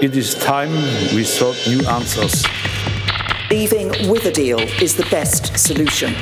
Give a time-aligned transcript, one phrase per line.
[0.00, 0.70] It is time
[1.14, 2.44] we sought new answers.
[3.50, 6.14] Leaving with a deal is the best solution.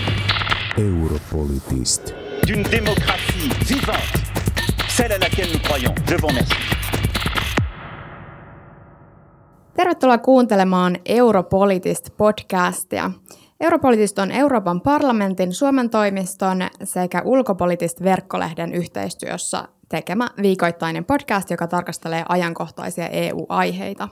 [0.79, 2.15] Europolitist.
[2.47, 4.23] D'une démocratie vivante,
[4.89, 5.94] celle à laquelle nous croyons.
[6.08, 6.54] Je vous remercie.
[9.75, 13.11] Tervetuloa kuuntelemaan Europolitist podcastia.
[13.61, 22.25] Europolitist on Euroopan parlamentin Suomen toimiston sekä Ulkopolitist verkkolehden yhteistyössä tekemä viikoittainen podcast, joka tarkastelee
[22.29, 24.09] ajankohtaisia EU-aiheita.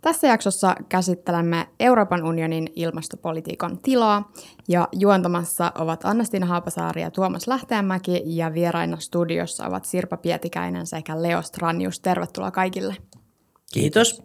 [0.00, 4.32] Tässä jaksossa käsittelemme Euroopan unionin ilmastopolitiikan tilaa
[4.68, 11.22] ja juontamassa ovat Anna-Stina Haapasaari ja Tuomas Lähteenmäki ja vieraina studiossa ovat Sirpa Pietikäinen sekä
[11.22, 12.00] Leo Stranius.
[12.00, 12.96] Tervetuloa kaikille.
[13.72, 14.22] Kiitos.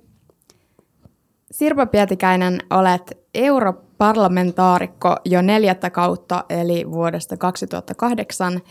[1.52, 8.62] Sirpa Pietikäinen, olet europarlamentaarikko jo neljättä kautta, eli vuodesta 2008.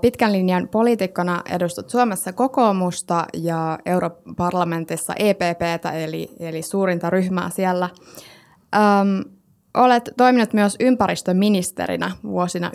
[0.00, 7.88] Pitkän linjan poliitikkona edustat Suomessa kokoomusta ja europarlamentissa EPPtä, eli, eli suurinta ryhmää siellä.
[8.74, 9.24] Öm,
[9.74, 12.72] olet toiminut myös ympäristöministerinä vuosina 1991-1995.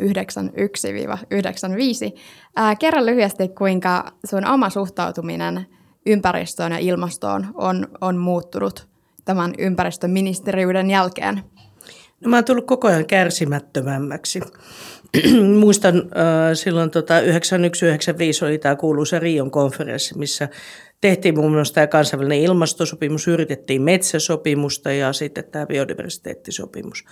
[2.79, 5.65] Kerro lyhyesti, kuinka sun oma suhtautuminen
[6.05, 8.87] ympäristöön ja ilmastoon on, on muuttunut–
[9.25, 11.41] tämän ympäristöministeriöiden jälkeen?
[12.21, 14.39] No mä oon tullut koko ajan kärsimättömämmäksi.
[15.59, 16.03] Muistan äh,
[16.53, 20.49] silloin tota, 9195 oli tämä kuuluisa Rion konferenssi, missä
[21.01, 27.05] tehtiin muun muassa tämä kansainvälinen ilmastosopimus, yritettiin metsäsopimusta ja sitten tämä biodiversiteettisopimus.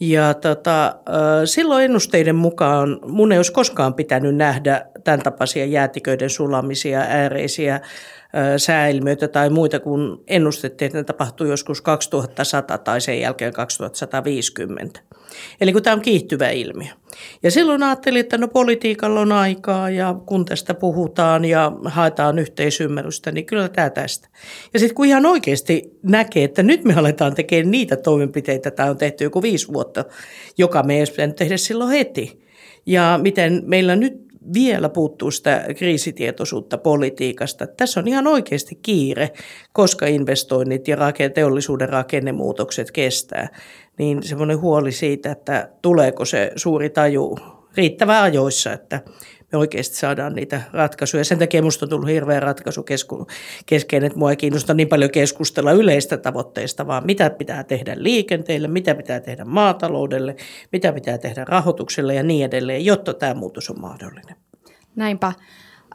[0.00, 0.96] Ja tota,
[1.44, 7.80] silloin ennusteiden mukaan mun ei olisi koskaan pitänyt nähdä tämän tapaisia jäätiköiden sulamisia, ääreisiä
[8.56, 15.00] sääilmiöitä tai muita, kun ennustettiin, että ne tapahtuu joskus 2100 tai sen jälkeen 2150.
[15.60, 16.88] Eli kun tämä on kiihtyvä ilmiö.
[17.42, 23.32] Ja silloin ajattelin, että no politiikalla on aikaa ja kun tästä puhutaan ja haetaan yhteisymmärrystä,
[23.32, 24.28] niin kyllä tämä tästä.
[24.74, 28.96] Ja sitten kun ihan oikeasti näkee, että nyt me aletaan tekemään niitä toimenpiteitä, tämä on
[28.96, 30.04] tehty joku viisi vuotta,
[30.58, 31.04] joka me ei
[31.36, 32.46] tehdä silloin heti.
[32.86, 37.66] Ja miten meillä nyt vielä puuttuu sitä kriisitietoisuutta politiikasta.
[37.66, 39.30] Tässä on ihan oikeasti kiire,
[39.72, 40.96] koska investoinnit ja
[41.34, 43.48] teollisuuden rakennemuutokset kestää.
[43.98, 47.38] Niin semmoinen huoli siitä, että tuleeko se suuri taju
[47.76, 49.00] riittävän ajoissa, että
[49.56, 51.24] oikeasti saadaan niitä ratkaisuja.
[51.24, 52.84] Sen takia minusta on tullut hirveä ratkaisu
[53.66, 58.68] kesken, että mua ei kiinnosta niin paljon keskustella yleistä tavoitteista, vaan mitä pitää tehdä liikenteelle,
[58.68, 60.36] mitä pitää tehdä maataloudelle,
[60.72, 64.36] mitä pitää tehdä rahoitukselle ja niin edelleen, jotta tämä muutos on mahdollinen.
[64.96, 65.32] Näinpä.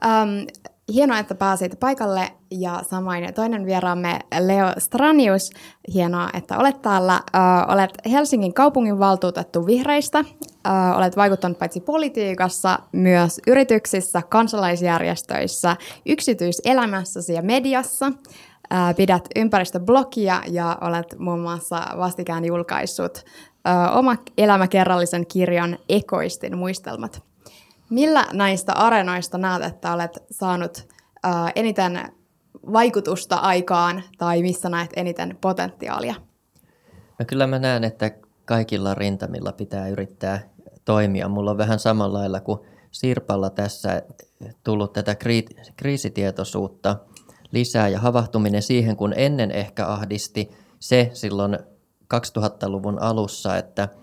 [0.05, 0.47] Um,
[0.93, 5.49] hienoa, että pääsit paikalle ja samoin toinen vieraamme Leo Stranius.
[5.93, 7.21] Hienoa, että olet täällä.
[7.67, 10.25] Olet Helsingin kaupungin valtuutettu vihreistä.
[10.67, 18.07] Uh, olet vaikuttanut paitsi politiikassa, myös yrityksissä, kansalaisjärjestöissä, yksityiselämässäsi ja mediassa.
[18.07, 27.23] Uh, pidät ympäristöblogia ja olet muun muassa vastikään julkaissut uh, oma elämäkerrallisen kirjan Ekoistin muistelmat.
[27.89, 30.77] Millä näistä areenoista näet, että olet saanut
[31.27, 32.11] uh, eniten
[32.73, 36.15] vaikutusta aikaan tai missä näet eniten potentiaalia?
[37.19, 38.11] No kyllä mä näen, että
[38.45, 40.39] kaikilla rintamilla pitää yrittää
[40.85, 41.29] toimia.
[41.29, 42.59] Mulla on vähän samalla lailla kuin
[42.91, 44.01] Sirpalla tässä
[44.63, 45.15] tullut tätä
[45.75, 46.97] kriisitietoisuutta
[47.51, 51.59] lisää ja havahtuminen siihen, kun ennen ehkä ahdisti se silloin
[52.13, 53.87] 2000-luvun alussa, että–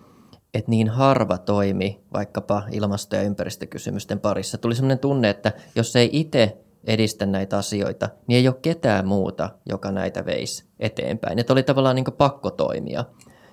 [0.54, 4.58] että niin harva toimi vaikkapa ilmasto- ja ympäristökysymysten parissa.
[4.58, 9.50] Tuli sellainen tunne, että jos ei itse edistä näitä asioita, niin ei ole ketään muuta,
[9.66, 11.38] joka näitä veisi eteenpäin.
[11.38, 13.04] Että oli tavallaan niin pakko toimia.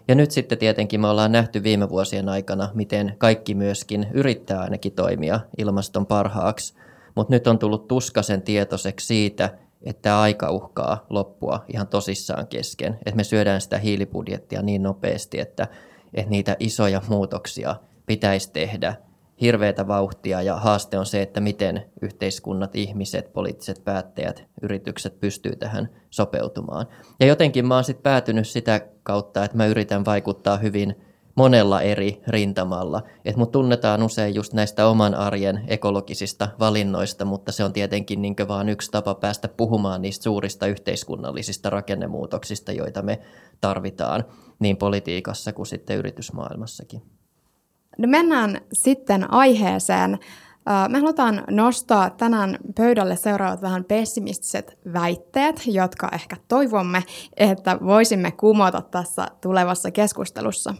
[0.07, 4.91] Ja nyt sitten tietenkin me ollaan nähty viime vuosien aikana, miten kaikki myöskin yrittää ainakin
[4.91, 6.73] toimia ilmaston parhaaksi.
[7.15, 9.49] Mutta nyt on tullut tuskasen tietoiseksi siitä,
[9.83, 12.93] että aika uhkaa loppua ihan tosissaan kesken.
[12.93, 15.67] Että me syödään sitä hiilibudjettia niin nopeasti, että
[16.15, 18.95] että niitä isoja muutoksia pitäisi tehdä
[19.41, 25.89] hirveätä vauhtia ja haaste on se, että miten yhteiskunnat, ihmiset, poliittiset päättäjät, yritykset pystyy tähän
[26.09, 26.87] sopeutumaan.
[27.19, 30.95] Ja jotenkin mä oon sitten päätynyt sitä kautta, että mä yritän vaikuttaa hyvin
[31.35, 33.03] monella eri rintamalla.
[33.25, 38.35] Että mut tunnetaan usein just näistä oman arjen ekologisista valinnoista, mutta se on tietenkin niin
[38.47, 43.19] vaan yksi tapa päästä puhumaan niistä suurista yhteiskunnallisista rakennemuutoksista, joita me
[43.61, 44.23] tarvitaan
[44.59, 47.14] niin politiikassa kuin sitten yritysmaailmassakin.
[47.97, 50.19] No mennään sitten aiheeseen.
[50.89, 57.03] Me halutaan nostaa tänään pöydälle seuraavat vähän pessimistiset väitteet, jotka ehkä toivomme,
[57.37, 60.73] että voisimme kumota tässä tulevassa keskustelussa.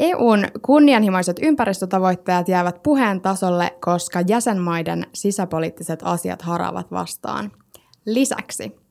[0.00, 7.52] EUn kunnianhimoiset ympäristötavoitteet jäävät puheen tasolle, koska jäsenmaiden sisäpoliittiset asiat haraavat vastaan.
[8.06, 8.81] Lisäksi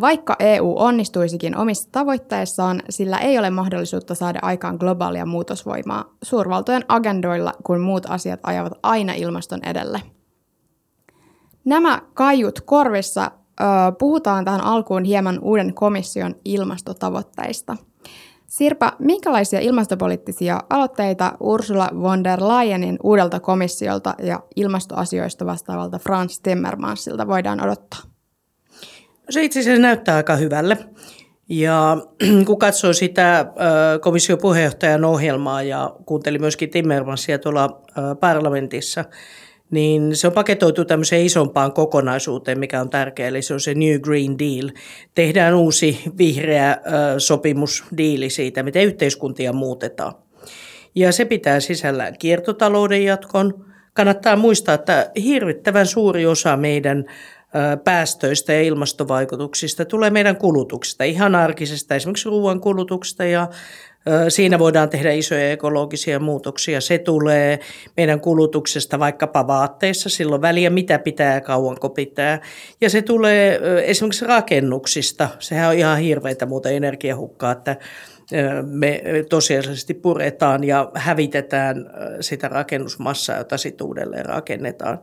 [0.00, 7.52] Vaikka EU onnistuisikin omissa tavoitteissaan, sillä ei ole mahdollisuutta saada aikaan globaalia muutosvoimaa suurvaltojen agendoilla,
[7.64, 10.02] kun muut asiat ajavat aina ilmaston edelle.
[11.64, 13.30] Nämä kaiut korvissa
[13.60, 13.64] ö,
[13.98, 17.76] puhutaan tähän alkuun hieman uuden komission ilmastotavoitteista.
[18.46, 27.26] Sirpa, minkälaisia ilmastopoliittisia aloitteita Ursula von der Leyenin uudelta komissiolta ja ilmastoasioista vastaavalta Franz Timmermansilta
[27.26, 28.09] voidaan odottaa?
[29.30, 30.76] Se itse asiassa näyttää aika hyvälle.
[31.48, 31.96] Ja
[32.46, 33.46] kun katsoo sitä
[34.00, 37.82] komission puheenjohtajan ohjelmaa ja kuunteli myöskin Timmermansia tuolla
[38.20, 39.04] parlamentissa,
[39.70, 44.00] niin se on paketoitu tämmöiseen isompaan kokonaisuuteen, mikä on tärkeä, eli se on se New
[44.00, 44.70] Green Deal.
[45.14, 46.76] Tehdään uusi vihreä
[47.18, 50.14] sopimusdiili siitä, miten yhteiskuntia muutetaan.
[50.94, 53.64] Ja se pitää sisällään kiertotalouden jatkon.
[53.92, 57.04] Kannattaa muistaa, että hirvittävän suuri osa meidän
[57.84, 63.48] päästöistä ja ilmastovaikutuksista tulee meidän kulutuksesta, ihan arkisesta, esimerkiksi ruoan kulutuksesta ja
[64.28, 66.80] Siinä voidaan tehdä isoja ekologisia muutoksia.
[66.80, 67.60] Se tulee
[67.96, 72.40] meidän kulutuksesta vaikkapa vaatteissa, silloin väliä mitä pitää ja kauanko pitää.
[72.80, 75.28] Ja se tulee esimerkiksi rakennuksista.
[75.38, 77.76] Sehän on ihan hirveitä muuta energiahukkaa, että
[78.66, 81.90] me tosiasiallisesti puretaan ja hävitetään
[82.20, 84.98] sitä rakennusmassaa, jota sitten uudelleen rakennetaan.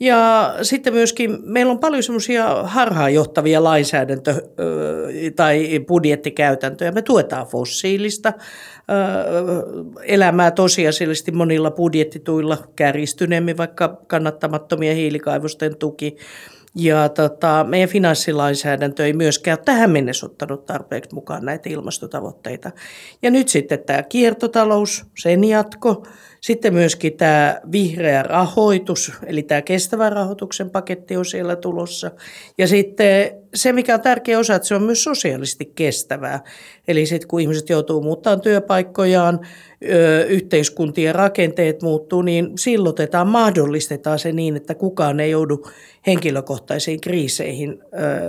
[0.00, 4.48] Ja sitten myöskin meillä on paljon semmoisia harhaanjohtavia lainsäädäntö-
[5.36, 6.92] tai budjettikäytäntöjä.
[6.92, 8.32] Me tuetaan fossiilista
[10.02, 16.16] elämää tosiasiallisesti monilla budjettituilla kärjistyneemmin, vaikka kannattamattomia hiilikaivosten tuki
[16.74, 22.70] ja tota, meidän finanssilainsäädäntö ei myöskään tähän mennessä ottanut tarpeeksi mukaan näitä ilmastotavoitteita.
[23.22, 26.06] Ja nyt sitten tämä kiertotalous, sen jatko,
[26.40, 32.10] sitten myöskin tämä vihreä rahoitus, eli tämä kestävän rahoituksen paketti on siellä tulossa.
[32.58, 36.40] Ja sitten se, mikä on tärkeä osa, että se on myös sosiaalisesti kestävää.
[36.88, 39.40] Eli sitten kun ihmiset joutuu muuttamaan työpaikkojaan,
[40.28, 45.66] yhteiskuntien rakenteet muuttuu, niin sillotetaan, mahdollistetaan se niin, että kukaan ei joudu
[46.06, 47.78] henkilökohtaisiin kriiseihin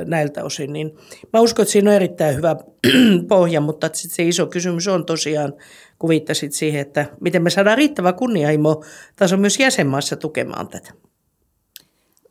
[0.05, 0.73] näiltä osin.
[0.73, 0.91] Niin
[1.33, 2.55] mä uskon, että siinä on erittäin hyvä
[3.27, 5.53] pohja, mutta se iso kysymys on tosiaan,
[5.99, 8.83] kun viittasit siihen, että miten me saadaan riittävä kunnianhimo
[9.15, 11.08] taso myös jäsenmaassa tukemaan tätä.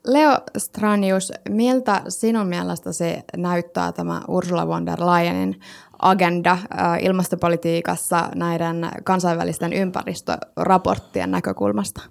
[0.09, 5.61] Leo Stranius, miltä sinun mielestä se näyttää tämä Ursula von der Leyenin
[6.03, 6.59] agenda
[7.01, 12.03] ilmastopolitiikassa näiden kansainvälisten ympäristöraporttien näkökulmasta?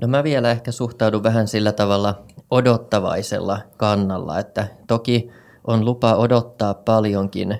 [0.00, 5.30] No mä vielä ehkä suhtaudun vähän sillä tavalla odottavaisella kannalla, että toki
[5.66, 7.58] on lupa odottaa paljonkin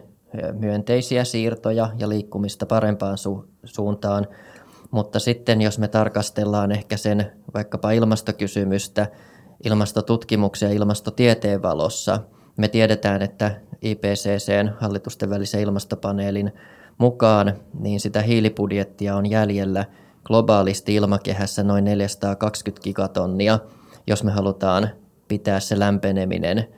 [0.53, 4.27] myönteisiä siirtoja ja liikkumista parempaan su- suuntaan,
[4.95, 9.07] mutta sitten jos me tarkastellaan ehkä sen vaikkapa ilmastokysymystä
[9.65, 12.19] ilmastotutkimuksia ilmastotieteen valossa,
[12.57, 16.53] me tiedetään, että IPCCn hallitusten välisen ilmastopaneelin
[16.99, 19.85] mukaan niin sitä hiilibudjettia on jäljellä
[20.25, 23.59] globaalisti ilmakehässä noin 420 gigatonnia,
[24.07, 24.91] jos me halutaan
[25.29, 26.69] pitää se lämpeneminen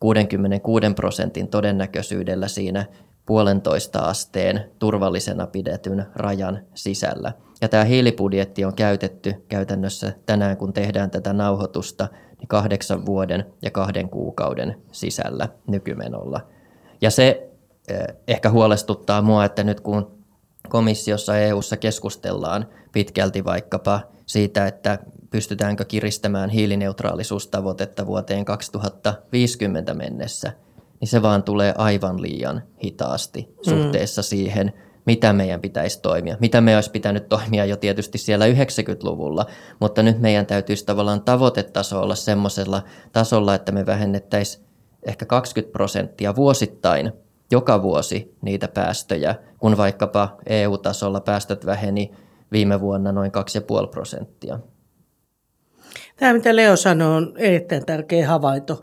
[0.00, 2.86] 66 prosentin todennäköisyydellä siinä
[3.26, 7.32] puolentoista asteen turvallisena pidetyn rajan sisällä.
[7.60, 13.70] Ja tämä hiilibudjetti on käytetty käytännössä tänään, kun tehdään tätä nauhoitusta, niin kahdeksan vuoden ja
[13.70, 16.40] kahden kuukauden sisällä nykymenolla.
[17.00, 17.50] Ja se
[17.88, 20.24] eh, ehkä huolestuttaa mua, että nyt kun
[20.68, 24.98] komissiossa EU:ssa keskustellaan pitkälti vaikkapa siitä, että
[25.30, 30.52] pystytäänkö kiristämään hiilineutraalisuustavoitetta vuoteen 2050 mennessä,
[31.04, 34.24] niin se vaan tulee aivan liian hitaasti suhteessa mm.
[34.24, 34.72] siihen,
[35.06, 36.36] mitä meidän pitäisi toimia.
[36.40, 39.46] Mitä me olisi pitänyt toimia jo tietysti siellä 90-luvulla,
[39.80, 42.82] mutta nyt meidän täytyisi tavallaan tavoitetaso olla semmoisella
[43.12, 44.64] tasolla, että me vähennettäisiin
[45.02, 47.12] ehkä 20 prosenttia vuosittain
[47.50, 52.10] joka vuosi niitä päästöjä, kun vaikkapa EU-tasolla päästöt väheni
[52.52, 53.32] viime vuonna noin
[53.82, 54.58] 2,5 prosenttia.
[56.16, 58.82] Tämä, mitä Leo sanoi, on erittäin tärkeä havainto,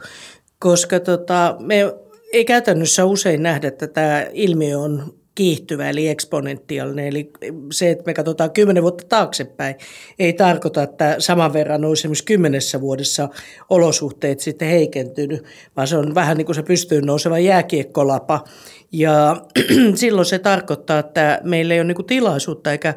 [0.60, 1.94] koska tota, me
[2.33, 7.07] ei käytännössä usein nähdä, että tämä ilmiö on kiihtyvä eli eksponentiaalinen.
[7.07, 7.31] Eli
[7.71, 9.75] se, että me katsotaan kymmenen vuotta taaksepäin,
[10.19, 13.29] ei tarkoita, että saman verran olisi esimerkiksi kymmenessä vuodessa
[13.69, 15.43] olosuhteet sitten heikentynyt,
[15.75, 18.43] vaan se on vähän niin kuin se pystyy nouseva jääkiekkolapa.
[18.91, 19.41] Ja
[19.95, 22.93] silloin se tarkoittaa, että meillä ei ole niin tilaisuutta eikä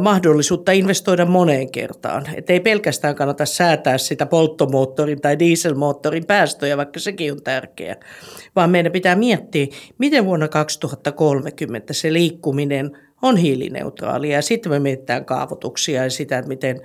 [0.00, 2.26] mahdollisuutta investoida moneen kertaan.
[2.34, 7.96] Et ei pelkästään kannata säätää sitä polttomoottorin tai dieselmoottorin päästöjä, vaikka sekin on tärkeää,
[8.56, 9.66] vaan meidän pitää miettiä,
[9.98, 14.36] miten vuonna 2030 se liikkuminen on hiilineutraalia.
[14.36, 16.80] Ja sitten me mietitään kaavoituksia ja sitä, miten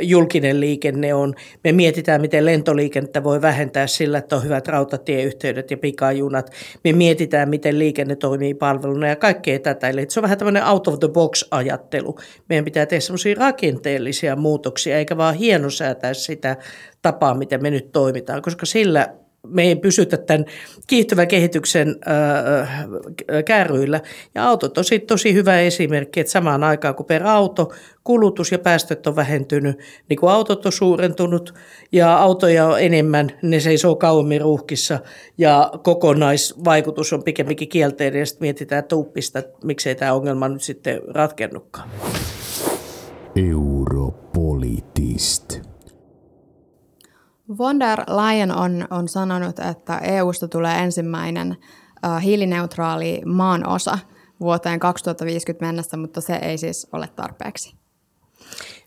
[0.00, 1.34] julkinen liikenne on.
[1.64, 6.50] Me mietitään, miten lentoliikennettä voi vähentää sillä, että on hyvät rautatieyhteydet ja pikajunat.
[6.84, 9.88] Me mietitään, miten liikenne toimii palveluna ja kaikkea tätä.
[9.88, 12.18] Eli se on vähän tämmöinen out of the box ajattelu.
[12.48, 16.56] Meidän pitää tehdä semmoisia rakenteellisia muutoksia, eikä vaan hienosäätää sitä
[17.02, 19.14] tapaa, miten me nyt toimitaan, koska sillä
[19.48, 20.44] me ei pysytä tämän
[20.86, 21.96] kiihtyvän kehityksen
[23.44, 24.00] kärryillä.
[24.34, 27.72] Ja autot on sitten tosi hyvä esimerkki, että samaan aikaan kun per auto
[28.04, 31.54] kulutus ja päästöt on vähentynyt, niin kun autot on suurentunut
[31.92, 34.98] ja autoja on enemmän, ne seisoo kauemmin ruuhkissa
[35.38, 41.00] ja kokonaisvaikutus on pikemminkin kielteinen ja sitten mietitään tuuppista, että miksei tämä ongelma nyt sitten
[41.14, 41.90] ratkennutkaan.
[43.36, 45.75] Europolitist.
[47.58, 51.56] Von der Leyen on, on sanonut, että EUsta tulee ensimmäinen
[52.06, 53.98] uh, hiilineutraali maan osa
[54.40, 57.74] vuoteen 2050 mennessä, mutta se ei siis ole tarpeeksi.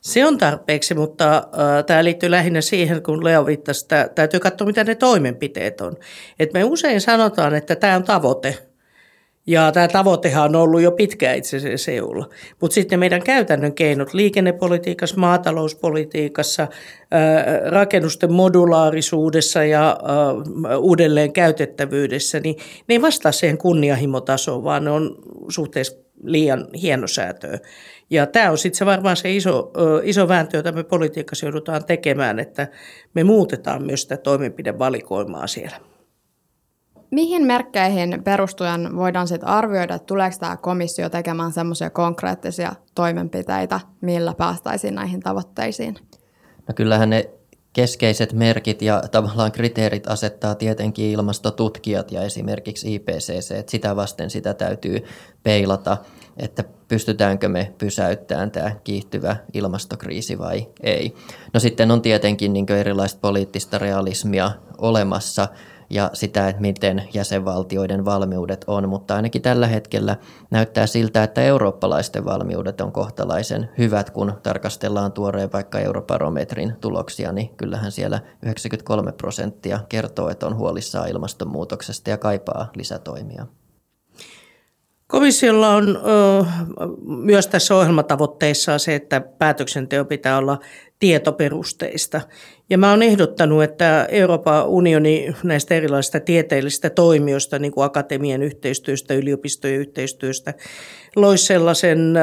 [0.02, 4.68] Se on tarpeeksi, mutta äh, tämä liittyy lähinnä siihen, kun Leo viittasi, että täytyy katsoa,
[4.68, 5.94] mitä ne toimenpiteet on.
[6.40, 8.58] Et me usein sanotaan, että tämä on tavoite–
[9.50, 12.30] ja tämä tavoitehan on ollut jo pitkään itse asiassa EUlla.
[12.62, 16.68] Mutta sitten meidän käytännön keinot liikennepolitiikassa, maatalouspolitiikassa,
[17.66, 19.98] rakennusten modulaarisuudessa ja
[20.78, 22.56] uudelleen käytettävyydessä, niin
[22.88, 25.16] ne ei vastaa siihen kunnianhimotasoon, vaan ne on
[25.50, 27.58] suhteessa liian hienosäätöä.
[28.10, 29.72] Ja tämä on sitten varmaan se iso,
[30.04, 32.68] iso vääntö, jota me politiikassa joudutaan tekemään, että
[33.14, 35.89] me muutetaan myös sitä toimenpidevalikoimaa siellä.
[37.12, 44.34] Mihin merkkeihin perustuen voidaan sitten arvioida, että tuleeko tämä komissio tekemään semmoisia konkreettisia toimenpiteitä, millä
[44.34, 45.96] päästäisiin näihin tavoitteisiin?
[46.68, 47.30] No kyllähän ne
[47.74, 54.54] keskeiset merkit ja tavallaan kriteerit asettaa tietenkin ilmastotutkijat ja esimerkiksi IPCC, että sitä vasten sitä
[54.54, 55.06] täytyy
[55.44, 55.98] peilata,
[56.38, 61.16] että pystytäänkö me pysäyttämään tämä kiihtyvä ilmastokriisi vai ei.
[61.54, 65.48] No sitten on tietenkin niin erilaista poliittista realismia olemassa,
[65.90, 70.18] ja sitä, että miten jäsenvaltioiden valmiudet on, mutta ainakin tällä hetkellä
[70.52, 77.50] näyttää siltä, että eurooppalaisten valmiudet on kohtalaisen hyvät, kun tarkastellaan tuoreen vaikka eurobarometrin tuloksia, niin
[77.58, 83.46] kyllähän siellä 93 prosenttia kertoo, että on huolissaan ilmastonmuutoksesta ja kaipaa lisätoimia.
[85.08, 86.46] Komissiolla on ö,
[87.06, 90.60] myös tässä ohjelmatavoitteissa se, että päätöksenteo pitää olla
[91.00, 92.22] tietoperusteista.
[92.70, 99.14] Ja mä oon ehdottanut, että Euroopan unioni näistä erilaisista tieteellisistä toimijoista, niin kuin akatemian yhteistyöstä,
[99.14, 100.54] yliopistojen yhteistyöstä,
[101.16, 102.14] loisi sellaisen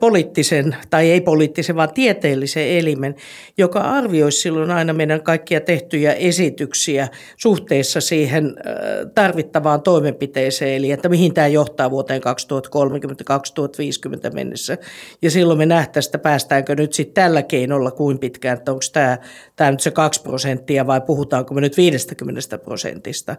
[0.00, 3.14] poliittisen, tai ei poliittisen, vaan tieteellisen elimen,
[3.58, 8.54] joka arvioisi silloin aina meidän kaikkia tehtyjä esityksiä suhteessa siihen
[9.14, 12.22] tarvittavaan toimenpiteeseen, eli että mihin tämä johtaa vuoteen
[14.30, 14.78] 2030-2050 mennessä.
[15.22, 19.18] Ja silloin me nähtäisiin, että päästäänkö nyt sitten tällä keinolla kuin pitkään, että onko tämä,
[19.56, 23.36] tämä nyt se 2 prosenttia vai puhutaanko me nyt 50 prosentista.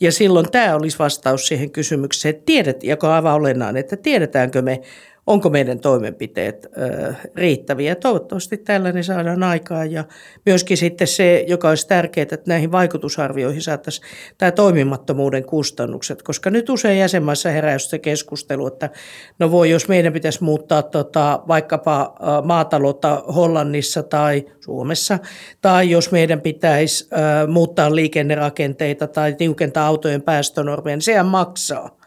[0.00, 4.62] Ja silloin tämä olisi vastaus siihen kysymykseen, että tiedet, joka on aivan olennainen, että tiedetäänkö
[4.62, 4.80] me,
[5.26, 6.66] onko meidän toimenpiteet
[7.36, 7.94] riittäviä.
[7.94, 9.92] Toivottavasti tällainen saadaan aikaan.
[9.92, 10.04] Ja
[10.46, 14.06] myöskin sitten se, joka olisi tärkeää, että näihin vaikutusarvioihin saataisiin
[14.38, 18.90] tämä toimimattomuuden kustannukset, koska nyt usein jäsenmaissa herää se keskustelu, että
[19.38, 22.14] no voi, jos meidän pitäisi muuttaa tota, vaikkapa
[22.44, 25.18] maataloutta Hollannissa tai Suomessa,
[25.60, 27.08] tai jos meidän pitäisi
[27.48, 32.03] muuttaa liikennerakenteita tai tiukentaa autojen päästönormeja, niin sehän maksaa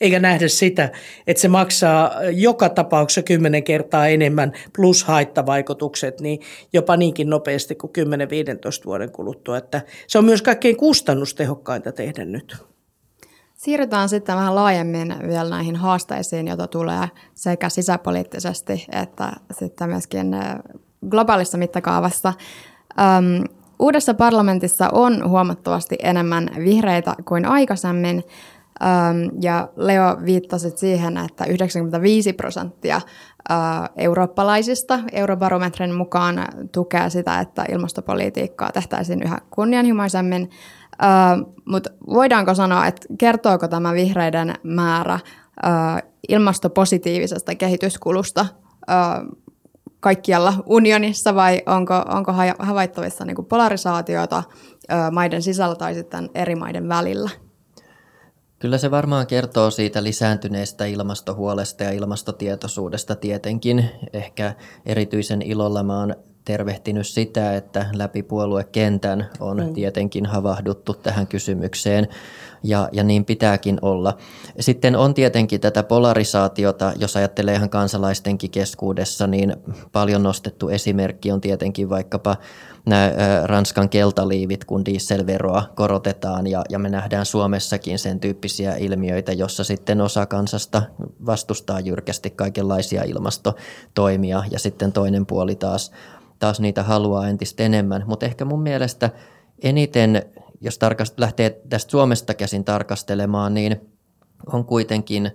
[0.00, 0.90] eikä nähdä sitä,
[1.26, 6.40] että se maksaa joka tapauksessa kymmenen kertaa enemmän plus haittavaikutukset, niin
[6.72, 9.58] jopa niinkin nopeasti kuin 10-15 vuoden kuluttua.
[9.58, 12.56] Että se on myös kaikkein kustannustehokkainta tehdä nyt.
[13.54, 20.36] Siirrytään sitten vähän laajemmin vielä näihin haasteisiin, joita tulee sekä sisäpoliittisesti että sitten myöskin
[21.10, 22.32] globaalissa mittakaavassa.
[23.00, 23.44] Öm,
[23.78, 28.24] uudessa parlamentissa on huomattavasti enemmän vihreitä kuin aikaisemmin,
[29.40, 33.00] ja Leo viittasi siihen, että 95 prosenttia
[33.96, 40.50] eurooppalaisista eurobarometrin mukaan tukee sitä, että ilmastopolitiikkaa tehtäisiin yhä kunnianhimoisemmin.
[41.64, 45.18] Mutta voidaanko sanoa, että kertooko tämä vihreiden määrä
[46.28, 48.46] ilmastopositiivisesta kehityskulusta
[50.00, 54.42] kaikkialla unionissa vai onko, onko havaittavissa niin polarisaatiota
[55.12, 57.30] maiden sisällä tai sitten eri maiden välillä?
[58.58, 63.90] Kyllä se varmaan kertoo siitä lisääntyneestä ilmastohuolesta ja ilmastotietoisuudesta tietenkin.
[64.12, 64.54] Ehkä
[64.86, 66.14] erityisen ilolla mä oon
[66.48, 69.74] tervehtinyt sitä, että läpi puoluekentän on mm.
[69.74, 72.08] tietenkin havahduttu tähän kysymykseen
[72.62, 74.16] ja, ja niin pitääkin olla.
[74.60, 79.56] Sitten on tietenkin tätä polarisaatiota, jos ajattelee ihan kansalaistenkin keskuudessa, niin
[79.92, 82.36] paljon nostettu esimerkki on tietenkin vaikkapa
[82.86, 83.12] nämä
[83.44, 90.00] Ranskan keltaliivit, kun dieselveroa korotetaan ja, ja me nähdään Suomessakin sen tyyppisiä ilmiöitä, jossa sitten
[90.00, 90.82] osa kansasta
[91.26, 95.92] vastustaa jyrkästi kaikenlaisia ilmastotoimia ja sitten toinen puoli taas,
[96.38, 98.04] taas niitä haluaa entistä enemmän.
[98.06, 99.10] Mutta ehkä mun mielestä
[99.62, 100.22] eniten,
[100.60, 103.90] jos tarkast- lähtee tästä Suomesta käsin tarkastelemaan, niin
[104.52, 105.30] on kuitenkin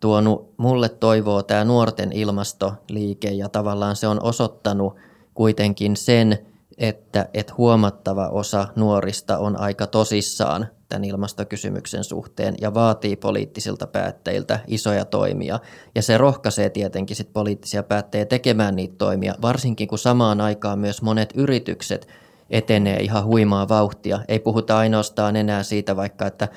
[0.00, 4.96] tuonut mulle toivoa tämä nuorten ilmastoliike ja tavallaan se on osoittanut
[5.34, 6.38] kuitenkin sen,
[6.78, 14.60] että, että huomattava osa nuorista on aika tosissaan tämän ilmastokysymyksen suhteen ja vaatii poliittisilta päättäjiltä
[14.66, 15.58] isoja toimia.
[15.94, 21.02] Ja se rohkaisee tietenkin sit poliittisia päättäjiä tekemään niitä toimia, varsinkin kun samaan aikaan myös
[21.02, 22.08] monet yritykset
[22.50, 24.20] etenee ihan huimaa vauhtia.
[24.28, 26.48] Ei puhuta ainoastaan enää siitä vaikka, että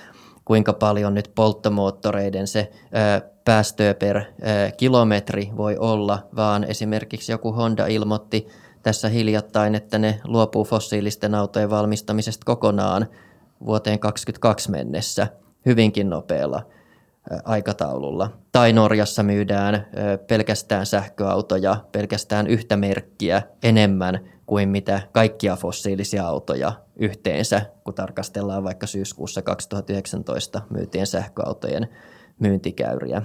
[0.45, 4.23] kuinka paljon nyt polttomoottoreiden se ö, päästöä per ö,
[4.77, 8.47] kilometri voi olla, vaan esimerkiksi joku Honda ilmoitti
[8.83, 13.07] tässä hiljattain, että ne luopuu fossiilisten autojen valmistamisesta kokonaan
[13.65, 15.27] vuoteen 2022 mennessä
[15.65, 16.63] hyvinkin nopealla
[17.43, 18.37] aikataululla.
[18.51, 19.87] Tai Norjassa myydään
[20.27, 28.87] pelkästään sähköautoja, pelkästään yhtä merkkiä enemmän kuin mitä kaikkia fossiilisia autoja yhteensä, kun tarkastellaan vaikka
[28.87, 31.87] syyskuussa 2019 myytien sähköautojen
[32.39, 33.21] myyntikäyriä.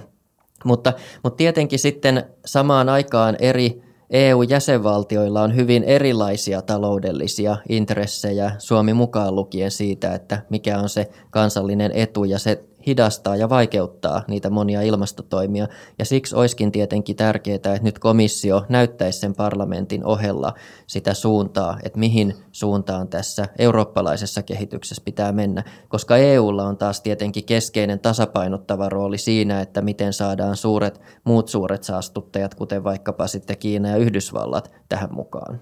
[0.65, 9.35] Mutta, mutta tietenkin sitten samaan aikaan eri EU-jäsenvaltioilla on hyvin erilaisia taloudellisia intressejä, Suomi mukaan
[9.35, 14.81] lukien siitä, että mikä on se kansallinen etu ja se hidastaa ja vaikeuttaa niitä monia
[14.81, 15.67] ilmastotoimia.
[15.99, 20.53] Ja siksi olisikin tietenkin tärkeää, että nyt komissio näyttäisi sen parlamentin ohella
[20.87, 25.63] sitä suuntaa, että mihin suuntaan tässä eurooppalaisessa kehityksessä pitää mennä.
[25.87, 31.83] Koska EUlla on taas tietenkin keskeinen tasapainottava rooli siinä, että miten saadaan suuret, muut suuret
[31.83, 35.59] saastuttajat, kuten vaikkapa sitten Kiina ja Yhdysvallat tähän mukaan.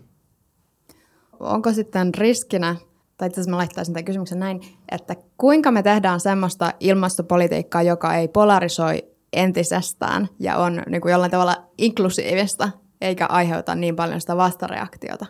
[1.40, 2.76] Onko sitten riskinä
[3.18, 8.16] tai itse asiassa mä laittaisin tämän kysymyksen näin, että kuinka me tehdään semmoista ilmastopolitiikkaa, joka
[8.16, 12.70] ei polarisoi entisestään ja on niin kuin jollain tavalla inklusiivista,
[13.02, 15.26] eikä aiheuta niin paljon sitä vastareaktiota?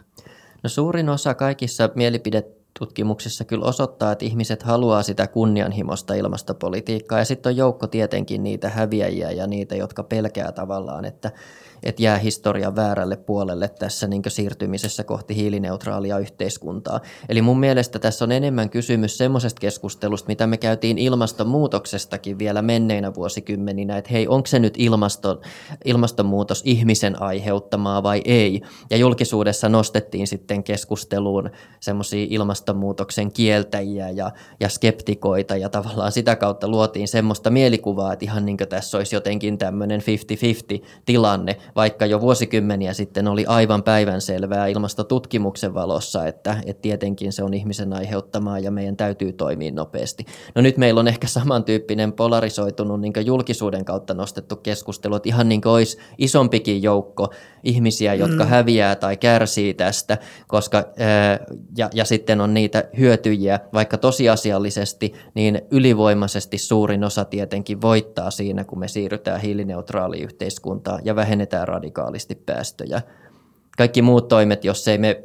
[0.64, 7.50] No suurin osa kaikissa mielipidetutkimuksissa kyllä osoittaa, että ihmiset haluaa sitä kunnianhimosta ilmastopolitiikkaa ja sitten
[7.50, 11.32] on joukko tietenkin niitä häviäjiä ja niitä, jotka pelkää tavallaan, että
[11.86, 17.00] että jää historian väärälle puolelle tässä niin siirtymisessä kohti hiilineutraalia yhteiskuntaa.
[17.30, 23.14] Eli mun mielestä tässä on enemmän kysymys semmoisesta keskustelusta, mitä me käytiin ilmastonmuutoksestakin vielä menneinä
[23.14, 25.42] vuosikymmeninä, että hei, onko se nyt ilmasto,
[25.86, 28.62] ilmastonmuutos ihmisen aiheuttamaa vai ei?
[28.90, 36.68] Ja julkisuudessa nostettiin sitten keskusteluun semmoisia ilmastonmuutoksen kieltäjiä ja, ja skeptikoita ja tavallaan sitä kautta
[36.68, 42.22] luotiin semmoista mielikuvaa, että ihan niin kuin tässä olisi jotenkin tämmöinen 50-50 tilanne, vaikka jo
[42.22, 48.72] vuosikymmeniä sitten oli aivan päivänselvää ilmastotutkimuksen valossa, että, että tietenkin se on ihmisen aiheuttamaa ja
[48.72, 50.26] meidän täytyy toimia nopeasti.
[50.56, 55.62] No nyt meillä on ehkä samantyyppinen polarisoitunut niin julkisuuden kautta nostettu keskustelu, että ihan niin
[55.62, 57.34] kuin olisi isompikin joukko
[57.64, 58.50] ihmisiä, jotka mm.
[58.50, 60.84] häviää tai kärsii tästä, koska,
[61.78, 68.64] ja, ja sitten on niitä hyötyjiä, vaikka tosiasiallisesti, niin ylivoimaisesti suurin osa tietenkin voittaa siinä,
[68.64, 73.02] kun me siirrytään hiilineutraaliin yhteiskuntaan ja vähennetään vähentää radikaalisti päästöjä.
[73.78, 75.24] Kaikki muut toimet, jos ei me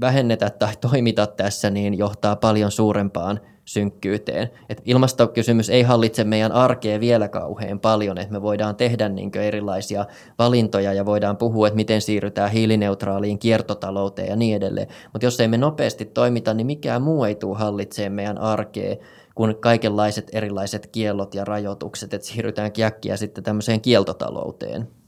[0.00, 4.50] vähennetä tai toimita tässä, niin johtaa paljon suurempaan synkkyyteen.
[4.68, 10.06] Et ilmastokysymys ei hallitse meidän arkea vielä kauhean paljon, että me voidaan tehdä niin erilaisia
[10.38, 14.88] valintoja ja voidaan puhua, että miten siirrytään hiilineutraaliin kiertotalouteen ja niin edelleen.
[15.12, 18.96] Mutta jos ei me nopeasti toimita, niin mikään muu ei tule hallitsemaan meidän arkea
[19.34, 24.99] kuin kaikenlaiset erilaiset kiellot ja rajoitukset, että siirrytään kiäkkiä sitten tämmöiseen kieltotalouteen.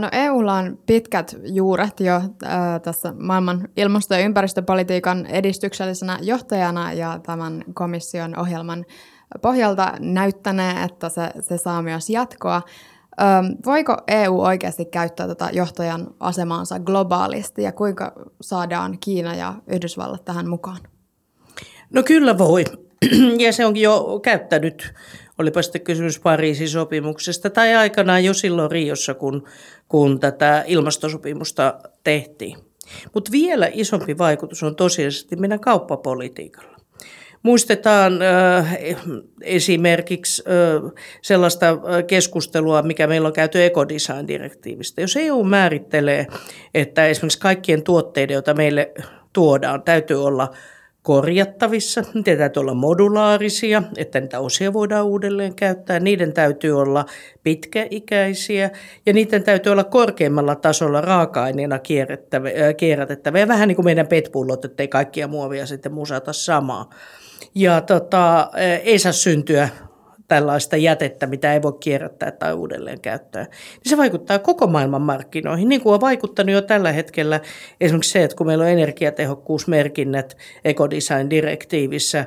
[0.00, 2.20] No EUlla on pitkät juuret jo
[2.82, 8.84] tässä maailman ilmasto- ja ympäristöpolitiikan edistyksellisenä johtajana ja tämän komission ohjelman
[9.42, 12.62] pohjalta näyttänee, että se, se saa myös jatkoa.
[13.66, 20.48] Voiko EU oikeasti käyttää tätä johtajan asemaansa globaalisti ja kuinka saadaan Kiina ja Yhdysvallat tähän
[20.48, 20.78] mukaan?
[21.90, 22.64] No kyllä voi.
[23.38, 24.94] Ja se onkin jo käyttänyt
[25.42, 29.44] olipa sitten kysymys Pariisin sopimuksesta tai aikanaan jo silloin Riossa, kun,
[29.88, 31.74] kun tätä ilmastosopimusta
[32.04, 32.58] tehtiin.
[33.14, 36.72] Mutta vielä isompi vaikutus on tosiasiallisesti meidän kauppapolitiikalla.
[37.42, 38.76] Muistetaan äh,
[39.40, 45.00] esimerkiksi äh, sellaista äh, keskustelua, mikä meillä on käyty ekodesign-direktiivistä.
[45.00, 46.26] Jos EU määrittelee,
[46.74, 48.92] että esimerkiksi kaikkien tuotteiden, joita meille
[49.32, 50.52] tuodaan, täytyy olla
[51.02, 52.02] korjattavissa.
[52.14, 56.00] Niiden täytyy olla modulaarisia, että niitä osia voidaan uudelleen käyttää.
[56.00, 57.04] Niiden täytyy olla
[57.42, 58.70] pitkäikäisiä
[59.06, 61.78] ja niiden täytyy olla korkeimmalla tasolla raaka-aineena
[62.76, 63.48] kierrätettäviä.
[63.48, 66.90] Vähän niin kuin meidän petpullot, ettei kaikkia muovia sitten musata samaa.
[67.54, 68.50] Ja tota,
[68.84, 69.68] ei saa syntyä
[70.32, 75.68] tällaista jätettä, mitä ei voi kierrättää tai uudelleen käyttää, niin se vaikuttaa koko maailman markkinoihin,
[75.68, 77.40] niin kuin on vaikuttanut jo tällä hetkellä
[77.80, 82.26] esimerkiksi se, että kun meillä on energiatehokkuusmerkinnät ekodesign-direktiivissä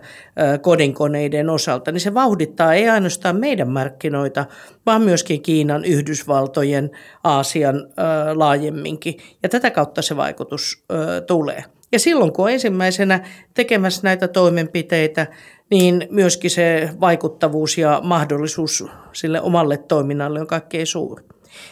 [0.62, 4.46] kodinkoneiden osalta, niin se vauhdittaa ei ainoastaan meidän markkinoita,
[4.86, 6.91] vaan myöskin Kiinan, Yhdysvaltojen,
[7.24, 7.88] Aasian
[8.34, 9.18] laajemminkin.
[9.44, 10.84] Ja tätä kautta se vaikutus
[11.28, 11.63] tulee.
[11.91, 13.20] Ja silloin, kun on ensimmäisenä
[13.54, 15.28] tekemässä näitä toimenpiteitä,
[15.71, 21.23] niin myöskin se vaikuttavuus ja mahdollisuus sille omalle toiminnalle on kaikkein suuri.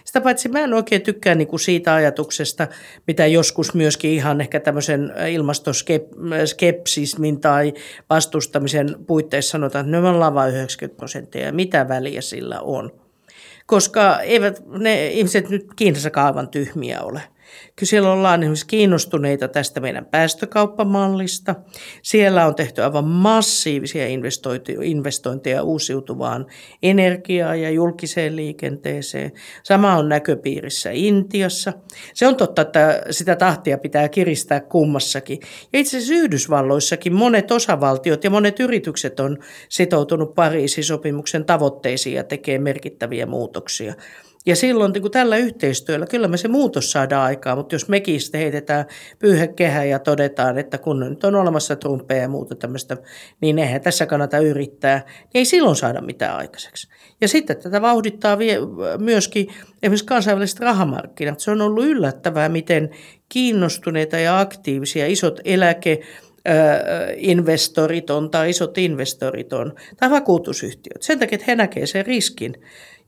[0.03, 2.67] Sitä paitsi mä en oikein tykkää niin kuin siitä ajatuksesta,
[3.07, 7.73] mitä joskus myöskin ihan ehkä tämmöisen ilmastoskepsismin tai
[8.09, 12.91] vastustamisen puitteissa sanotaan, että ne on vain 90 prosenttia ja mitä väliä sillä on.
[13.65, 17.21] Koska eivät ne ihmiset nyt Kiinassa aivan tyhmiä ole.
[17.75, 21.55] Kyllä siellä ollaan esimerkiksi kiinnostuneita tästä meidän päästökauppamallista.
[22.01, 24.07] Siellä on tehty aivan massiivisia
[24.81, 26.45] investointeja uusiutuvaan
[26.83, 29.31] energiaan ja julkiseen liikenteeseen.
[29.63, 31.73] Sama on näköpiirissä Intiassa.
[32.13, 35.39] Se on totta, että sitä tahtia pitää kiristää kummassakin.
[35.73, 39.37] Ja itse asiassa Yhdysvalloissakin monet osavaltiot ja monet yritykset on
[39.69, 43.93] sitoutunut Pariisin sopimuksen tavoitteisiin ja tekee merkittäviä muutoksia.
[44.45, 48.21] Ja silloin niin kun tällä yhteistyöllä, kyllä me se muutos saadaan aikaa, mutta jos mekin
[48.21, 48.85] sitten heitetään
[49.19, 52.97] pyyhekehä ja todetaan, että kun nyt on olemassa trumpeja ja muuta tämmöistä,
[53.41, 56.87] niin eihän tässä kannata yrittää, niin ei silloin saada mitään aikaiseksi.
[57.21, 58.57] Ja sitten tätä vauhdittaa vie,
[58.97, 59.47] myöskin
[59.83, 61.39] esimerkiksi kansainväliset rahamarkkinat.
[61.39, 62.89] Se on ollut yllättävää, miten
[63.29, 65.99] kiinnostuneita ja aktiivisia isot eläke
[67.17, 71.01] investorit on tai isot investorit on, tai vakuutusyhtiöt.
[71.01, 72.53] Sen takia, että he näkevät sen riskin.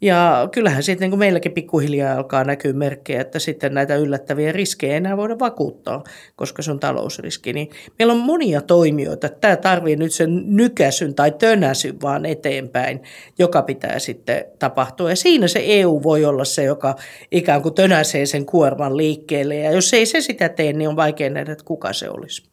[0.02, 4.98] Ja kyllähän sitten niin meilläkin pikkuhiljaa alkaa näkyä merkkejä, että sitten näitä yllättäviä riskejä ei
[4.98, 6.04] enää voida vakuuttaa,
[6.36, 7.54] koska se on talousriski.
[7.54, 9.30] Niin meillä on monia toimijoita.
[9.30, 13.02] Tämä tarvii nyt sen nykäsyn tai tönäsyn vaan eteenpäin,
[13.40, 15.10] joka pitää sitten tapahtua.
[15.10, 16.96] Ja siinä se EU voi olla se, joka
[17.32, 19.56] ikään kuin tönäsee sen kuorman liikkeelle.
[19.56, 22.44] Ja jos ei se sitä tee, niin on vaikea nähdä, että kuka se olisi.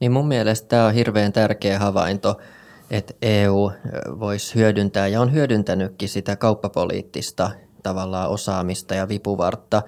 [0.00, 2.36] Niin mun mielestä tämä on hirveän tärkeä havainto–
[2.90, 3.70] että EU
[4.20, 7.50] voisi hyödyntää ja on hyödyntänytkin sitä kauppapoliittista
[7.82, 9.82] tavallaan osaamista ja vipuvartta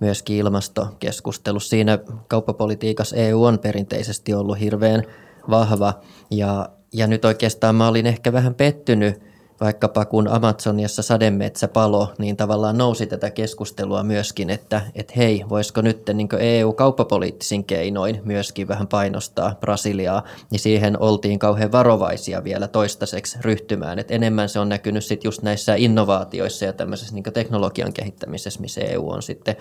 [0.00, 1.70] myöskin ilmastokeskustelussa.
[1.70, 5.02] Siinä kauppapolitiikassa EU on perinteisesti ollut hirveän
[5.50, 5.94] vahva
[6.30, 9.22] ja, ja nyt oikeastaan mä olin ehkä vähän pettynyt–
[9.62, 15.80] vaikkapa kun Amazoniassa sademetsä palo, niin tavallaan nousi tätä keskustelua myöskin, että, että hei, voisiko
[15.80, 23.38] nyt niin EU-kauppapoliittisin keinoin myöskin vähän painostaa Brasiliaa, niin siihen oltiin kauhean varovaisia vielä toistaiseksi
[23.40, 23.98] ryhtymään.
[23.98, 28.80] Et enemmän se on näkynyt sitten just näissä innovaatioissa ja tämmöisessä niin teknologian kehittämisessä, missä
[28.80, 29.56] EU on sitten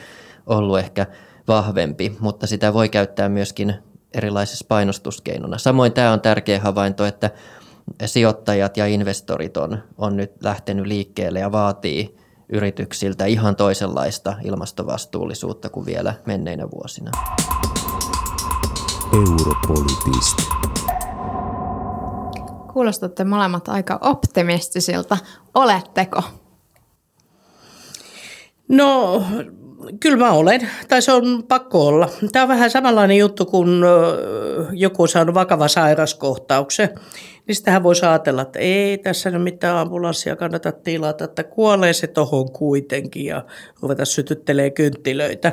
[0.48, 1.06] ollut ehkä
[1.48, 3.76] vahvempi, mutta sitä voi käyttää myöskin
[4.14, 5.58] erilaisissa painostuskeinona.
[5.58, 7.30] Samoin tämä on tärkeä havainto, että
[8.06, 12.18] sijoittajat ja investorit on, on nyt lähtenyt liikkeelle ja vaatii
[12.50, 17.12] yrityksiltä ihan toisenlaista ilmastovastuullisuutta kuin vielä menneinä vuosina.
[19.14, 20.38] Europolitist.
[22.74, 25.18] Kuulostatte molemmat aika optimistisilta.
[25.56, 26.24] Oletteko?
[28.68, 29.24] No,
[30.00, 30.70] kyllä mä olen.
[30.88, 32.10] Tai se on pakko olla.
[32.32, 33.86] Tämä on vähän samanlainen juttu, kun
[34.72, 36.90] joku on saanut vakava sairaskohtauksen
[37.48, 42.08] niin sitähän voisi ajatella, että ei tässä nyt mitään ambulanssia kannata tilata, että kuolee se
[42.08, 43.46] tohon kuitenkin ja
[43.82, 45.52] ruveta sytyttelee kynttilöitä.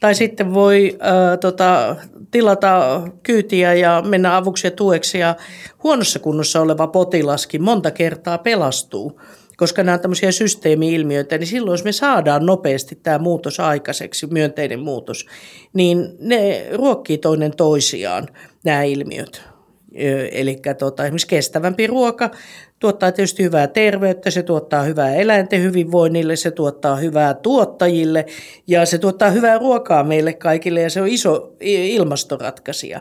[0.00, 1.96] Tai sitten voi äh, tota,
[2.30, 5.36] tilata kyytiä ja mennä avuksi ja tueksi ja
[5.82, 9.20] huonossa kunnossa oleva potilaskin monta kertaa pelastuu
[9.56, 14.80] koska nämä on tämmöisiä systeemi-ilmiöitä, niin silloin jos me saadaan nopeasti tämä muutos aikaiseksi, myönteinen
[14.80, 15.26] muutos,
[15.72, 18.28] niin ne ruokkii toinen toisiaan,
[18.64, 19.42] nämä ilmiöt.
[20.32, 22.30] Eli tota, esimerkiksi kestävämpi ruoka
[22.78, 28.26] tuottaa tietysti hyvää terveyttä, se tuottaa hyvää eläinten hyvinvoinnille, se tuottaa hyvää tuottajille
[28.66, 33.00] ja se tuottaa hyvää ruokaa meille kaikille ja se on iso ilmastoratkaisija.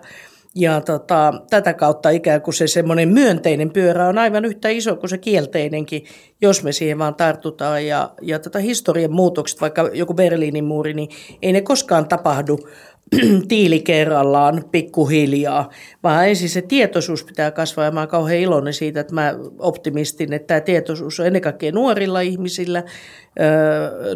[0.57, 5.09] Ja tota, tätä kautta ikään kuin se semmoinen myönteinen pyörä on aivan yhtä iso kuin
[5.09, 6.05] se kielteinenkin,
[6.41, 7.85] jos me siihen vaan tartutaan.
[7.85, 11.09] Ja, ja tota historian muutokset, vaikka joku Berliinin muuri, niin
[11.41, 12.59] ei ne koskaan tapahdu
[13.47, 15.69] tiili kerrallaan pikkuhiljaa,
[16.03, 20.33] vaan ensin se tietoisuus pitää kasvaa ja mä oon kauhean iloinen siitä, että mä optimistin,
[20.33, 22.83] että tämä tietoisuus on ennen kaikkea nuorilla ihmisillä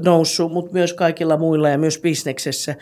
[0.06, 2.76] noussut, mutta myös kaikilla muilla ja myös bisneksessä.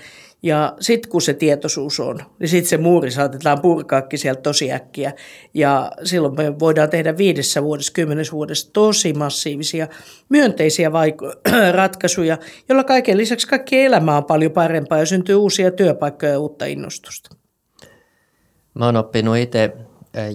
[0.44, 5.14] Ja sitten kun se tietoisuus on, niin sitten se muuri saatetaan purkaakin sieltä tosi äkkiä.
[5.54, 9.88] Ja silloin me voidaan tehdä viidessä vuodessa, kymmenessä vuodessa tosi massiivisia
[10.30, 12.38] myönteisiä vaik- ratkaisuja,
[12.70, 17.36] jolla kaiken lisäksi kaikki elämä on paljon parempaa ja syntyy uusia työpaikkoja ja uutta innostusta.
[18.74, 19.74] Mä oon oppinut itse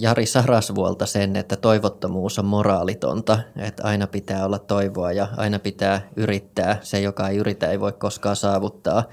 [0.01, 6.09] Jari Sarasvuolta sen, että toivottomuus on moraalitonta, että aina pitää olla toivoa ja aina pitää
[6.17, 6.79] yrittää.
[6.83, 9.05] Se, joka ei yritä, ei voi koskaan saavuttaa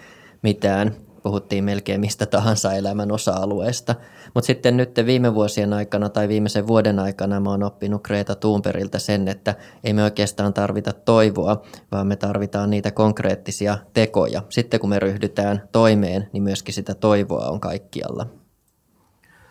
[0.42, 0.96] mitään.
[1.24, 3.96] Puhuttiin melkein mistä tahansa elämän osa-alueesta.
[4.34, 9.00] Mutta sitten nyt viime vuosien aikana tai viimeisen vuoden aikana mä oon oppinut Greta Thunbergiltä
[9.00, 14.42] sen, että ei me oikeastaan tarvita toivoa, vaan me tarvitaan niitä konkreettisia tekoja.
[14.50, 18.38] Sitten kun me ryhdytään toimeen, niin myöskin sitä toivoa on kaikkialla.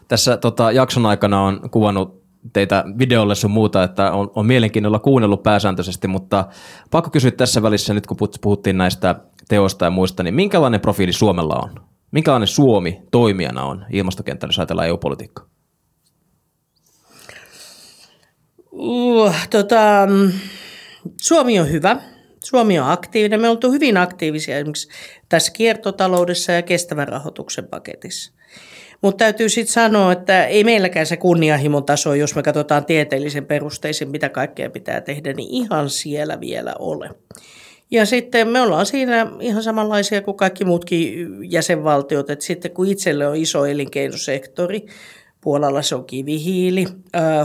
[0.08, 2.18] Tässä tota, jakson aikana on kuvannut
[2.52, 6.44] teitä videolle sun muuta, että on, on mielenkiinnolla kuunnellut pääsääntöisesti, mutta
[6.90, 9.14] pakko kysyä tässä välissä nyt, kun puhuttiin näistä
[9.48, 11.88] teosta ja muista, niin minkälainen profiili Suomella on?
[12.10, 15.46] Minkälainen Suomi toimijana on ilmastokentällä, jos ajatellaan EU-politiikkaa?
[18.70, 20.08] Uh, tota,
[21.20, 21.96] Suomi on hyvä.
[22.44, 23.40] Suomi on aktiivinen.
[23.40, 24.88] Me oltu hyvin aktiivisia esimerkiksi
[25.28, 28.37] tässä kiertotaloudessa ja kestävän rahoituksen paketissa.
[29.02, 34.10] Mutta täytyy sitten sanoa, että ei meilläkään se kunnianhimon taso, jos me katsotaan tieteellisen perusteisen,
[34.10, 37.10] mitä kaikkea pitää tehdä, niin ihan siellä vielä ole.
[37.90, 43.26] Ja sitten me ollaan siinä ihan samanlaisia kuin kaikki muutkin jäsenvaltiot, että sitten kun itselle
[43.26, 44.86] on iso elinkeinosektori,
[45.40, 46.86] Puolalla se on kivihiili,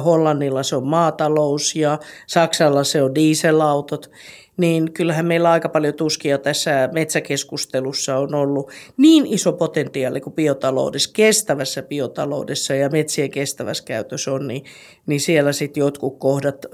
[0.06, 4.12] Hollannilla se on maatalous ja Saksalla se on dieselautot
[4.58, 11.10] niin kyllähän meillä aika paljon tuskia tässä metsäkeskustelussa on ollut niin iso potentiaali kuin biotaloudessa,
[11.14, 14.64] kestävässä biotaloudessa ja metsien kestävässä käytössä on, niin,
[15.06, 16.70] niin siellä sitten jotkut kohdat ö,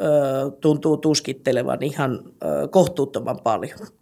[0.62, 3.99] tuntuu tuskittelevan ihan ö, kohtuuttoman paljon.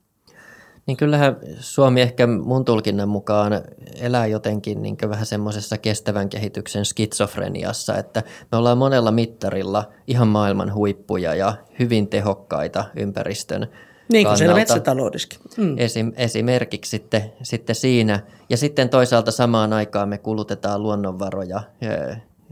[0.87, 3.61] Niin kyllähän Suomi ehkä mun tulkinnan mukaan
[4.01, 10.73] elää jotenkin niin vähän semmoisessa kestävän kehityksen skitsofreniassa, että me ollaan monella mittarilla ihan maailman
[10.73, 13.67] huippuja ja hyvin tehokkaita ympäristön
[14.09, 15.39] niin kuin siellä metsätaloudessakin.
[15.57, 15.75] Mm.
[15.77, 18.19] Esim, esimerkiksi sitten, sitten siinä.
[18.49, 21.61] Ja sitten toisaalta samaan aikaan me kulutetaan luonnonvaroja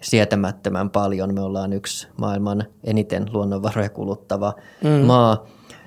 [0.01, 1.33] sietämättömän paljon.
[1.33, 4.89] Me ollaan yksi maailman eniten luonnonvaroja kuluttava mm.
[4.89, 5.45] maa.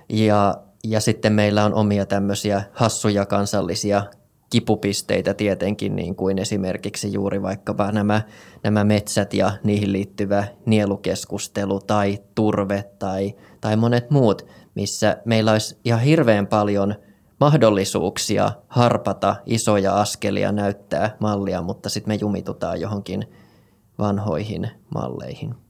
[0.08, 4.02] Ja ja sitten meillä on omia tämmöisiä hassuja kansallisia
[4.50, 8.22] kipupisteitä tietenkin, niin kuin esimerkiksi juuri vaikkapa nämä,
[8.64, 15.78] nämä metsät ja niihin liittyvä nielukeskustelu tai turve tai, tai monet muut, missä meillä olisi
[15.84, 16.94] ihan hirveän paljon
[17.40, 23.24] mahdollisuuksia harpata isoja askelia, näyttää mallia, mutta sitten me jumitutaan johonkin
[23.98, 25.67] vanhoihin malleihin.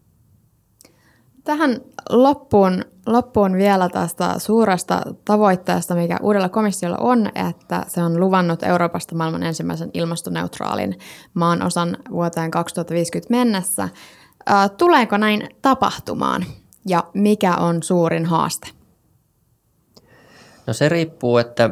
[1.49, 1.81] Tähän
[2.11, 9.15] loppuun, loppuun vielä tästä suuresta tavoitteesta, mikä uudella komissiolla on, että se on luvannut Euroopasta
[9.15, 10.99] maailman ensimmäisen ilmastoneutraalin
[11.35, 13.89] maan osan vuoteen 2050 mennessä.
[14.77, 16.45] Tuleeko näin tapahtumaan
[16.87, 18.69] ja mikä on suurin haaste?
[20.67, 21.71] No se riippuu, että,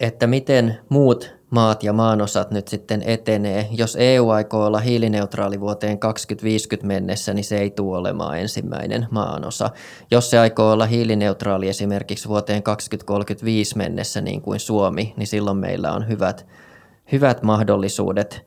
[0.00, 3.68] että miten muut maat ja maanosat nyt sitten etenee.
[3.70, 9.70] Jos EU aikoo olla hiilineutraali vuoteen 2050 mennessä, niin se ei tule olemaan ensimmäinen maanosa.
[10.10, 15.92] Jos se aikoo olla hiilineutraali esimerkiksi vuoteen 2035 mennessä niin kuin Suomi, niin silloin meillä
[15.92, 16.46] on hyvät,
[17.12, 18.46] hyvät mahdollisuudet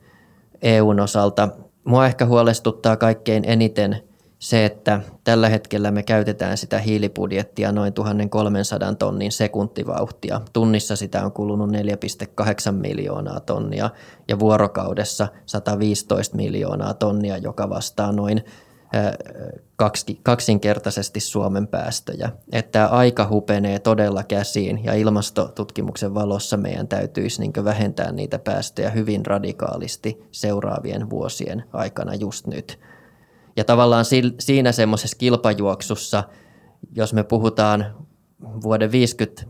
[0.62, 1.48] EUn osalta.
[1.84, 3.96] Mua ehkä huolestuttaa kaikkein eniten–
[4.38, 10.40] se, että tällä hetkellä me käytetään sitä hiilibudjettia noin 1300 tonnin sekuntivauhtia.
[10.52, 13.90] Tunnissa sitä on kulunut 4,8 miljoonaa tonnia
[14.28, 18.44] ja vuorokaudessa 115 miljoonaa tonnia, joka vastaa noin
[20.22, 22.30] kaksinkertaisesti Suomen päästöjä.
[22.52, 29.26] Että aika hupenee todella käsiin ja ilmastotutkimuksen valossa meidän täytyisi niin vähentää niitä päästöjä hyvin
[29.26, 32.78] radikaalisti seuraavien vuosien aikana just nyt–
[33.56, 34.04] ja tavallaan
[34.40, 36.24] siinä semmoisessa kilpajuoksussa,
[36.96, 37.94] jos me puhutaan
[38.62, 39.42] vuoden 50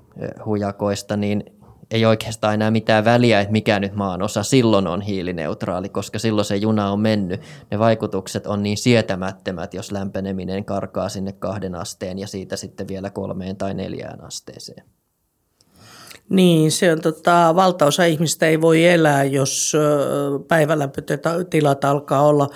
[0.44, 1.44] hujakoista, niin
[1.90, 6.44] ei oikeastaan enää mitään väliä, että mikä nyt maan osa silloin on hiilineutraali, koska silloin
[6.44, 7.40] se juna on mennyt.
[7.70, 13.10] Ne vaikutukset on niin sietämättömät, jos lämpeneminen karkaa sinne kahden asteen ja siitä sitten vielä
[13.10, 14.84] kolmeen tai neljään asteeseen.
[16.28, 19.72] Niin, se on tota, valtaosa ihmistä ei voi elää, jos
[20.48, 22.48] päivälämpötilat alkaa olla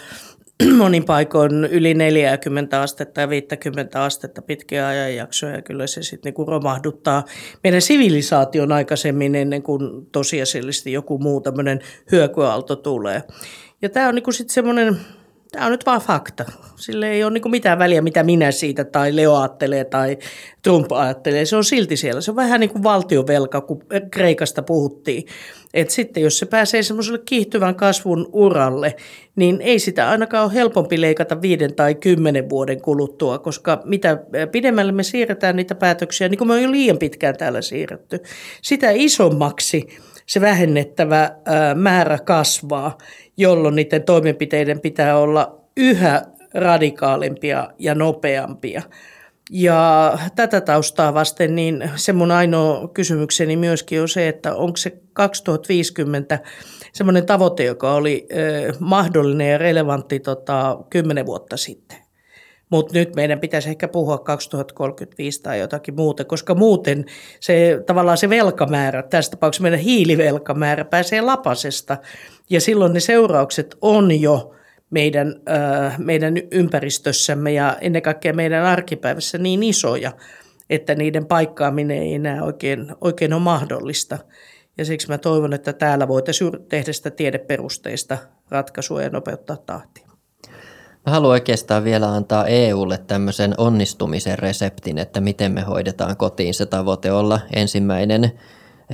[0.78, 5.62] monin paikoin yli 40 astetta ja 50 astetta pitkiä ajanjaksoja.
[5.62, 7.24] Kyllä se sitten niinku romahduttaa
[7.64, 11.80] meidän sivilisaation aikaisemmin ennen kuin tosiasiallisesti joku muu tämmöinen
[12.12, 13.22] hyökyaalto tulee.
[13.82, 14.96] Ja tämä on niinku sitten semmoinen
[15.52, 16.44] Tämä on nyt vaan fakta.
[16.76, 20.18] Sille ei ole niin mitään väliä, mitä minä siitä tai Leo ajattelee tai
[20.62, 21.44] Trump ajattelee.
[21.44, 22.20] Se on silti siellä.
[22.20, 25.24] Se on vähän niin kuin valtiovelka, kun Kreikasta puhuttiin.
[25.74, 28.96] Et sitten jos se pääsee semmoiselle kiihtyvän kasvun uralle,
[29.36, 34.18] niin ei sitä ainakaan ole helpompi leikata viiden tai kymmenen vuoden kuluttua, koska mitä
[34.52, 38.20] pidemmälle me siirretään niitä päätöksiä, niin kuin me on jo liian pitkään täällä siirretty,
[38.62, 39.88] sitä isommaksi
[40.28, 41.30] se vähennettävä
[41.74, 42.98] määrä kasvaa
[43.38, 46.22] jolloin niiden toimenpiteiden pitää olla yhä
[46.54, 48.82] radikaalimpia ja nopeampia.
[49.50, 55.00] Ja tätä taustaa vasten niin se mun ainoa kysymykseni myöskin on se, että onko se
[55.12, 56.38] 2050
[56.92, 58.28] semmoinen tavoite, joka oli
[58.78, 62.07] mahdollinen ja relevantti tota, 10 vuotta sitten.
[62.70, 67.04] Mutta nyt meidän pitäisi ehkä puhua 2035 tai jotakin muuta, koska muuten
[67.40, 71.96] se tavallaan se velkamäärä, tässä tapauksessa meidän hiilivelkamäärä pääsee lapasesta–
[72.50, 74.54] ja silloin ne seuraukset on jo
[74.90, 80.12] meidän, äh, meidän ympäristössämme ja ennen kaikkea meidän arkipäivässä niin isoja,
[80.70, 84.18] että niiden paikkaaminen ei enää oikein, oikein ole mahdollista.
[84.78, 88.18] Ja siksi mä toivon, että täällä voitaisiin tehdä sitä tiedeperusteista
[88.50, 90.07] ratkaisua ja nopeuttaa tahtia.
[91.08, 96.66] Mä haluan oikeastaan vielä antaa EUlle tämmöisen onnistumisen reseptin, että miten me hoidetaan kotiin se
[96.66, 98.32] tavoite olla ensimmäinen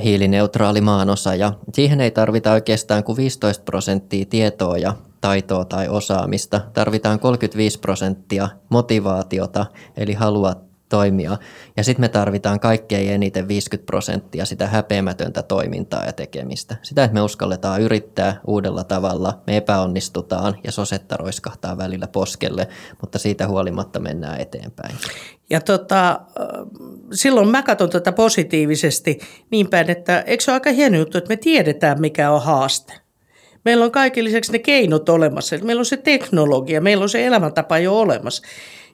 [0.03, 6.61] hiilineutraali maanosa ja siihen ei tarvita oikeastaan kuin 15 prosenttia tietoa ja taitoa tai osaamista.
[6.73, 10.57] Tarvitaan 35 prosenttia motivaatiota eli halua
[10.89, 11.37] toimia.
[11.77, 16.77] Ja sitten me tarvitaan kaikkein eniten 50 prosenttia sitä häpeämätöntä toimintaa ja tekemistä.
[16.83, 22.69] Sitä, että me uskalletaan yrittää uudella tavalla, me epäonnistutaan ja sosetta roiskahtaa välillä poskelle,
[23.01, 24.95] mutta siitä huolimatta mennään eteenpäin.
[25.51, 26.21] Ja tota,
[27.13, 29.19] silloin mä katson tätä positiivisesti
[29.51, 32.93] niin päin, että eikö se ole aika hieno juttu, että me tiedetään mikä on haaste.
[33.65, 35.57] Meillä on kaiken lisäksi ne keinot olemassa.
[35.63, 38.43] Meillä on se teknologia, meillä on se elämäntapa jo olemassa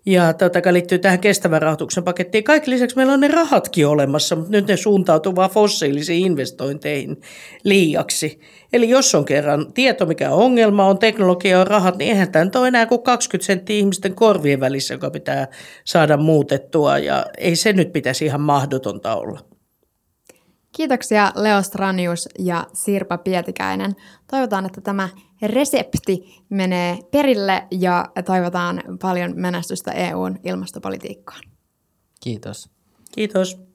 [0.07, 2.45] ja tota, joka liittyy tähän kestävän rahoituksen pakettiin.
[2.45, 7.21] Kaikki lisäksi meillä on ne rahatkin olemassa, mutta nyt ne suuntautuu vaan fossiilisiin investointeihin
[7.65, 8.41] liiaksi.
[8.73, 12.51] Eli jos on kerran tieto, mikä on ongelma, on teknologia ja rahat, niin eihän tämä
[12.55, 15.49] ole enää kuin 20 senttiä ihmisten korvien välissä, joka pitää
[15.85, 19.50] saada muutettua ja ei se nyt pitäisi ihan mahdotonta olla.
[20.77, 23.97] Kiitoksia Leo Stranius ja Sirpa Pietikäinen.
[24.31, 25.09] Toivotaan, että tämä
[25.43, 31.41] resepti menee perille ja toivotaan paljon menestystä EUn ilmastopolitiikkaan.
[32.21, 32.71] Kiitos.
[33.13, 33.70] Kiitos.